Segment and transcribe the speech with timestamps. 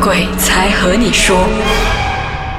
[0.00, 1.46] 鬼才和你说。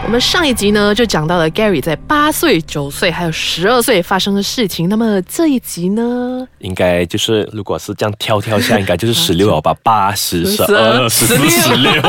[0.04, 4.90] 我们上一集呢就讲到了 Gary 在八岁、九岁还有十二岁发生的事情。
[4.90, 9.74] 那么这一集呢，应该就是如果是这样跳跳下，应该就是十六了吧？
[9.84, 12.02] 八十、十二、十四、十六。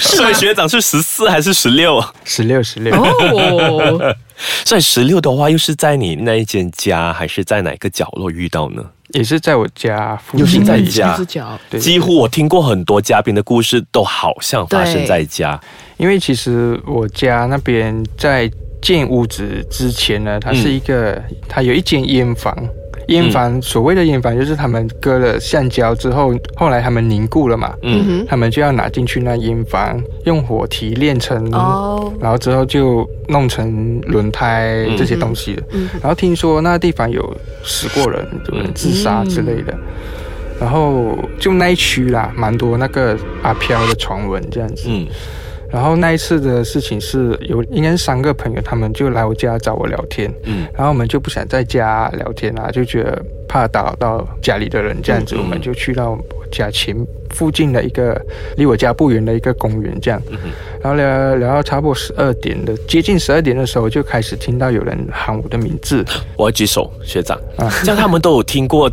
[0.00, 2.02] 所以学长是十四还是十六？
[2.24, 2.94] 十六，十六。
[2.94, 4.14] 哦，
[4.64, 8.82] 所以十六的话，又是在你那一间家，还是在哪个角落遇到呢？
[9.12, 11.16] 也是在我家附又是近的在家。
[11.16, 11.80] 只脚，对。
[11.80, 15.60] 几乎我听过很多嘉宾的故事，都好像发生在家。
[15.96, 22.56] 因为其实我家那边在建屋子之前呢，它是一个，它有一间烟房。
[23.08, 28.04] 烟房所谓的烟房，就是他们割了橡胶之后，后来他们凝固了嘛，嗯。
[28.06, 35.62] 哼，他们就要拿进去那烟房，用火提炼成，哦，然后之后就弄成轮胎嗯这些东西的。
[35.72, 35.88] 嗯。
[36.00, 39.76] 然后听说那地方有死过人，有人自杀之类的。
[40.60, 44.88] 然后就那一区啦，蛮多那个阿飘的传闻这样子。
[44.88, 45.06] 嗯
[45.70, 50.66] 然后那一次的事情是有应该是三个朋友，他们就来我家找我聊天，嗯。
[50.74, 56.96] 然后我们就不想在家聊天啊，就觉得怕打扰到家里的人，这样子，嗯我们就去到我家前
[57.30, 58.20] 附近的一个
[58.56, 60.38] 离我家不远的一个公园，这样，嗯
[60.82, 66.04] 然后聊聊到差不多十二点的，接近十二点的时候，就开始听到有人喊我的名字，
[66.36, 67.38] 我要举手，学长。
[67.56, 67.70] 啊。
[67.84, 68.90] 这样他们都有听过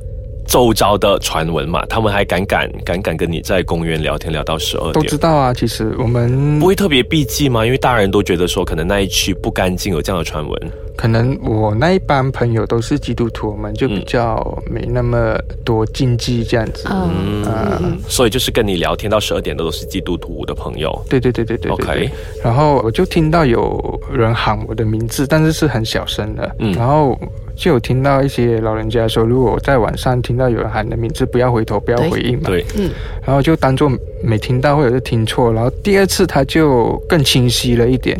[0.47, 1.85] 周遭的传闻嘛？
[1.87, 5.53] 他们还敢敢敢敢跟你在公园聊天聊到十二点都知，道啊。
[5.53, 7.65] 其实我们不会特别避忌吗？
[7.65, 10.71] 因为大人都觉得说，可能那一区不干净，有这样的传闻。
[10.97, 16.87] 可能我那一班朋友都是基督徒，我们就比较没那么多禁忌这样子。
[16.89, 20.91] 嗯嗯，所以就是跟你聊天到十二点的都是基督徒的朋友。
[21.07, 22.11] 对对对对对对 OK。
[22.43, 26.55] 然后我就听到有人喊我的名字，但是是很小声的。
[26.57, 27.17] 嗯然后
[27.55, 32.49] 就有听到一些老人家说，如果我在晚上听到有人喊你的名字，不要回头，不要回应嘛。
[32.49, 32.89] 对，嗯，
[33.23, 33.87] 然后就当做
[34.23, 35.53] 没听到，或者是听错。
[35.53, 38.19] 然后第二次他就更清晰了一点。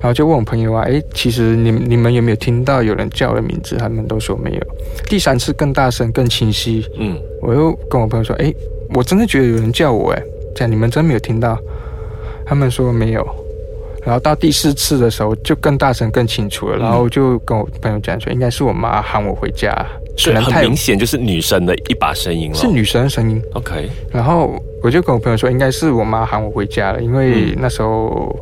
[0.00, 3.76] 然后就问我朋友啊，诶，其实你们你们有没有听到有人叫我的名字？
[3.76, 4.60] 他们都说没有。
[5.08, 6.86] 第三次更大声、更清晰。
[6.98, 8.54] 嗯，我又跟我朋友说，诶，
[8.94, 10.22] 我真的觉得有人叫我，诶，
[10.54, 11.58] 这样你们真没有听到？
[12.46, 13.26] 他们说没有。
[14.04, 16.78] 然后到第四次的时候就更大声、更清楚了。
[16.78, 19.74] 然后就跟我朋友讲说，应该是我妈喊我回家，
[20.24, 22.56] 可能太明显就是女生的一把声音了。
[22.56, 23.42] 是女生的声音。
[23.52, 28.34] OK，然后我就跟我朋友说，应该是我妈喊我回家了，因为嗯那时候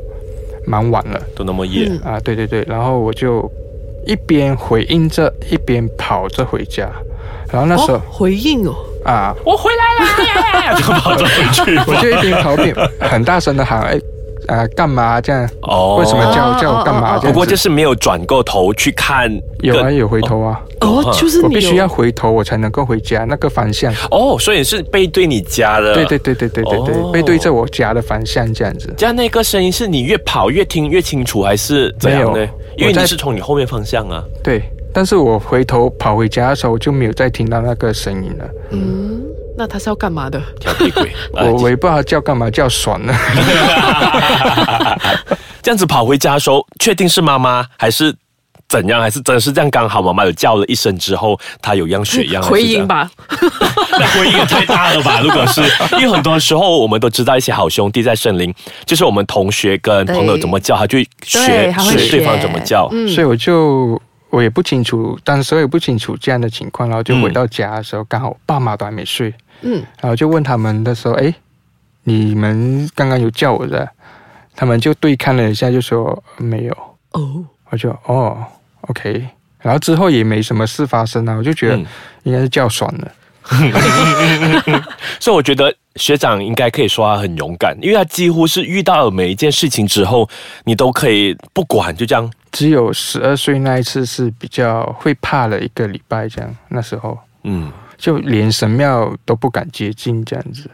[0.67, 1.89] 蛮晚了都那么夜。
[1.89, 2.21] 嗯啊。
[2.21, 3.51] 对对对，然后我就
[4.07, 6.91] 一边回应着，一边跑着回家。
[7.51, 11.77] 然后那时候、哦，回应哦，啊，我回来了， 就跑着回去。
[11.87, 13.99] 我就一边跑一边很大声的喊，哎
[14.47, 15.49] 啊干嘛这样？
[15.63, 17.17] 哦为什么叫叫我干嘛？
[17.17, 19.31] 哦这样不过就是没有转过头去看。
[19.61, 23.93] 有啊有回头啊，哦，就是你必须要回头我才能够回家那个方向。
[24.11, 25.95] 哦，所以是背对你家的。
[25.95, 28.93] 对对对对对对对，哦背对着我家的方向这样子。
[28.97, 32.49] 这样那个声音是你越跑越听越清楚，还是怎样呢没有？
[32.77, 34.23] 因为你是从你后面方向啊。
[34.45, 38.45] 对，但是我回头跑回家的时候就没有再听到那个声音了。
[38.71, 39.23] 嗯，
[39.57, 40.41] 那他是要干嘛的？
[40.61, 43.15] 调皮鬼， 我我也不知道叫干嘛，叫爽呢。
[45.63, 48.15] 这样子跑回家的时候，确定是妈妈还是
[48.69, 49.01] 怎样？
[49.01, 52.43] 还是真的是这样刚好妈妈有叫了一声之后，他有样学样？
[52.43, 52.87] 回应？
[52.87, 53.11] 吧，
[53.99, 55.21] 那回应也太大了吧？
[55.23, 55.63] 如果是，
[55.99, 62.89] 因为很多时候我们都知道一些好兄弟在森林，就是我们同学跟朋友怎么叫，他就会学学对方怎么叫。
[62.93, 64.01] 嗯所以我就
[64.37, 69.33] 我也不清楚，当时我也不清楚这样的情况，然后就回到家的时候，刚好我爸妈都还没睡，
[69.63, 71.35] 嗯，然后就问他们的时候，哎，
[72.03, 73.89] 你们刚刚有叫我的？
[74.55, 76.73] 他们就对看了一下，就说没有。
[77.13, 78.45] 哦，我就哦
[78.83, 79.27] ，OK。
[79.63, 81.87] 然后之后也没什么事发生啊，我就觉得嗯
[82.25, 83.13] 应该是叫爽了。
[85.19, 90.29] 所以我觉得学长应该可以说他很勇敢，因为他几乎是遇到了每一件事情之后，
[90.65, 92.31] 你都可以不管，就这样。
[92.57, 100.71] 只有十二岁那一次是比较会怕了一个礼拜这样，那时候嗯，就连神庙都不敢接近这样子。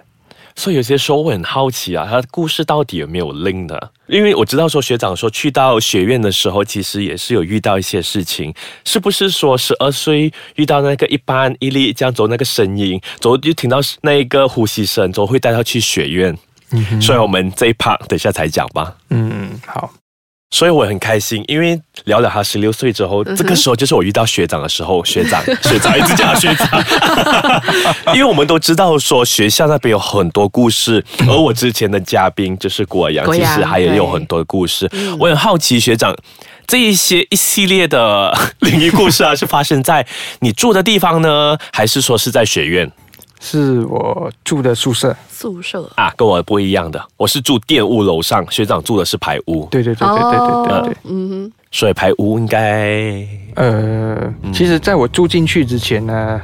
[0.54, 3.90] 所以有些时候我很好奇啊，他的故事到底有没有 link 的？
[4.06, 8.54] 因为我知道说学长说去到学院的时候，其实也是有遇到一些事情，
[8.84, 16.38] 是不是说十二岁遇到那个一般一粒这样走那个声音，走就听到那一个呼吸声，走会带他去学院。
[16.70, 18.94] 嗯，所以我们这一 part 等一下才讲吧。
[19.10, 19.90] 嗯，好，
[20.52, 26.68] 所以我很开心，因为聊了他十六岁之后，这个时候就是我遇到学长的时候，学长 学长一直叫他学长，
[28.14, 34.88] 因为我们都知道说学校那边有很多故事，而我之前的嘉宾就是郭阳，其实还也有很多故事。
[35.18, 36.14] 我很好奇学长。
[36.64, 40.06] 这一些一系列的 灵异故事啊，是发生在
[40.40, 42.90] 你住的地方呢，还是说是在学院？
[43.44, 45.14] 是我住的宿舍。
[45.28, 50.96] 宿舍啊，跟我不一样的，我是住电务楼上，学长住的是排屋，对对对对对对对对。
[51.02, 56.40] 嗯哼，所以排屋应该呃，其实在我住进去之前呢，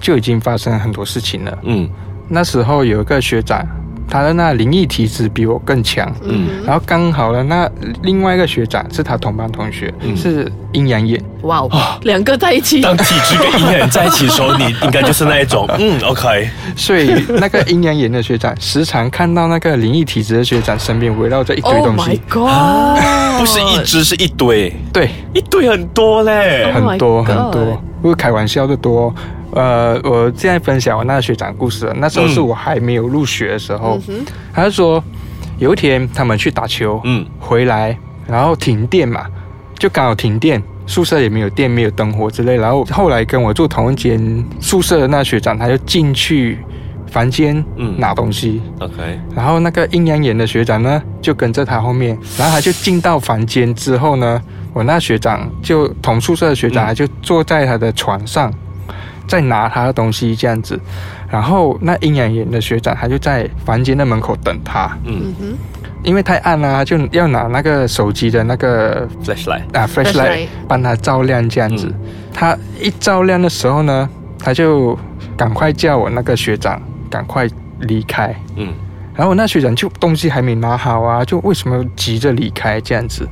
[0.00, 1.58] 就已经发生很多事情了。
[1.64, 1.88] 嗯
[2.28, 3.66] 那时候有一个学长，
[4.12, 6.06] 他的那灵异体质比我更强。
[6.22, 6.62] 嗯。
[6.66, 7.70] 然后刚好呢，那
[8.02, 10.14] 另外一个学长是他同班同学，嗯。
[10.14, 11.70] 是阴阳眼，哼，哇哦，
[12.02, 26.72] 两个在一起，当体质跟阴阳眼在一起的时候，你应该就是那一种， 嗯，OK，所以那个阴阳眼的学长时常看到那个灵异体质的学长身边围绕着一堆 Oh 东 my 西，God，不是一只，是一堆，对，一堆很多嘞。
[26.72, 29.14] Oh 很多很多，不是开玩笑的多。
[29.52, 31.94] 呃，我现在分享我那个学长故事了。
[31.98, 34.00] 那时候是我还没有入学的时候，
[34.52, 35.02] 他就说
[35.58, 37.96] 有一天他们去打球，嗯回来
[38.26, 39.26] 然后停电嘛，
[39.78, 42.56] 就刚好停电，宿舍也没有电，没有灯火之类。
[42.56, 46.58] 然后后来跟我住同一间宿舍的那学长，他就进去
[47.12, 47.94] 房间嗯。
[48.00, 54.40] 拿东西，，OK，然后那个阴阳眼的学长呢，就跟着他后面，然后他就进到房间之后呢，
[54.72, 56.86] 我那学长就同宿舍的学长，嗯。
[56.86, 58.50] 他就坐在他的床上，
[59.28, 60.80] 在拿他的东西这样子，
[61.28, 65.54] 然后那阴阳眼的学长他就在房间的门口等他，嗯哼。
[66.04, 71.86] 因为太暗了，他就要拿那个手机的那个，flashlight，啊 flashlight Flashlight 帮他照亮这样子。
[71.86, 71.94] 嗯。
[72.34, 74.98] 他一照亮的时候呢，他就
[75.36, 76.82] 赶快叫我那个学长
[77.12, 77.46] 赶快
[77.80, 78.34] 离开。
[78.56, 78.72] 嗯
[79.14, 83.28] 然后那学长就东西还没拿好啊，就为什么急着离开这样子？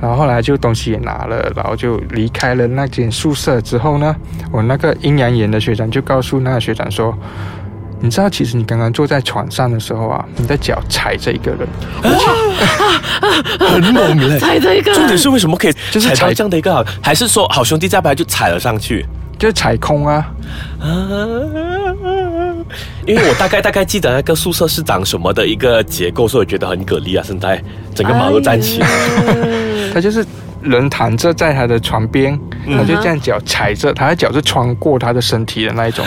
[0.00, 4.14] 然后后来就东西也拿了，然后就离开了那间宿舍之后呢，
[4.52, 7.12] 我那个阴阳眼的学长就告诉那个学长说
[7.98, 11.66] ：“你知道，其实你刚刚坐在床上的时候啊，你的脚踩着一个人，
[13.58, 14.38] 很猛嘞，。
[14.38, 16.84] 踩着一个人，重点是为什么可以就是踩到这样的一个好？
[17.02, 19.04] 还是说好兄弟在拍就踩了上去？
[19.36, 20.32] 就是踩空啊。
[20.80, 20.86] 啊，
[23.06, 27.24] 因为我大概大概记得那个宿舍是长什么的一个结构，所以我觉得很给力啊！
[27.26, 27.62] 现在
[27.94, 28.88] 整个马路站起来，
[29.92, 30.24] 他 就是
[30.62, 36.06] 人躺着在他的床边，嗯他就这样脚踩着，他的脚是穿过他的身体的那一种。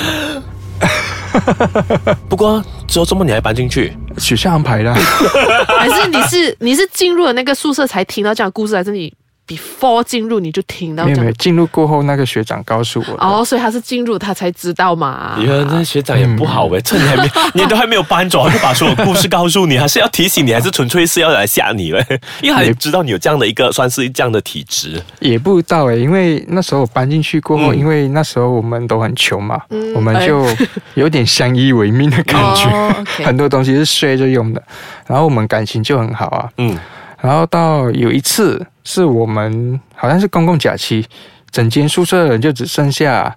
[2.29, 3.91] 不过之后周末你还搬进去？
[4.17, 4.97] 学校安排的啊，
[5.77, 9.13] 还是你是你是进入了那个宿舍才听到这样的故事，还是你
[9.47, 11.31] before 进入你就听到没有没有？
[11.33, 13.17] 进入过后那个学长告诉我的。
[13.19, 15.35] 哦，所以他是进入他才知道嘛。
[15.37, 22.03] 你看那学长也不好哎，趁你还没 你都还没有搬走，就把所有故事告诉你，还是要提醒你，还是纯粹是要来吓你嘞？
[22.41, 30.45] 因为还知道你有这样的一个算是这样的体质，也不知道诶，因为那时候我搬进去过后，嗯因为那时候我们都很穷嘛，嗯我们就
[30.95, 34.63] 有点相依为命的感觉，很多东西是睡着用的，
[35.07, 36.49] 然后我们感情就很好啊。
[36.57, 36.77] 嗯
[37.21, 41.05] 然后到有一次是我们好像是公共假期，
[41.51, 43.35] 整间宿舍的人就只剩下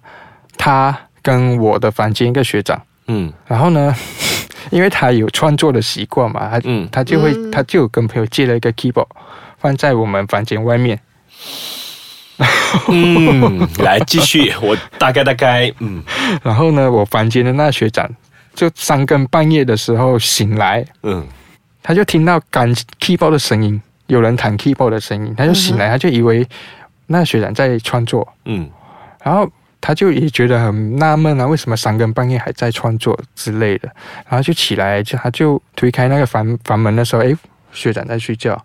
[0.57, 2.81] 他跟我的房间一个学长。
[3.07, 3.95] 嗯然后呢，
[4.71, 9.07] 因为他有创作的习惯嘛，他、嗯他就会、嗯他就跟朋友借了一个 keyboard
[9.59, 11.01] 放在我们房间外面。
[12.89, 16.03] 嗯，来继续，我大概大概嗯
[16.45, 18.09] 然后呢，我房间的那学长
[18.55, 21.27] 就三更半夜的时候醒来，嗯
[21.83, 26.47] 他就听到弹 keyboard 的声音，有人弹 keyboard 的声音，他就醒来，他就以为
[27.07, 28.69] 那学长在创作，嗯
[29.25, 33.89] 然后他就也觉得很纳闷啊，为什么三更半夜还在创作之类的，
[34.29, 37.35] 然后就起来，就他就推开那个房房门的时候，哎，
[37.73, 38.61] 学长在睡觉，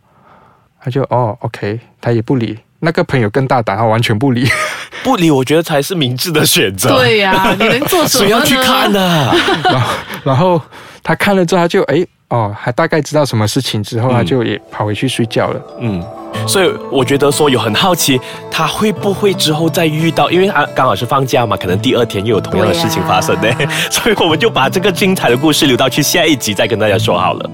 [0.81, 2.57] 他就哦，OK，他也不理。
[2.79, 4.45] 那个朋友更大胆，他完全不理。
[5.03, 6.97] 不理，我觉得才是明智的选择。
[6.97, 8.27] 对呀、你能做什么呢？
[8.27, 9.31] 谁要去看呢、
[9.63, 9.95] 然后，
[10.25, 10.61] 然后
[11.01, 15.61] 他看了之后，他就诶，哦，还大概知道什么事情之后，嗯他就也跑回去睡觉了。
[15.79, 16.03] 嗯，
[16.47, 27.49] 所以我觉得说有很好奇，他会不会之后再遇到，因为他刚好是放假嘛，可能第二天又有同样的事情发生呢，对啊所以我们就把这个精彩的故事留到去下一集再跟大家说好了。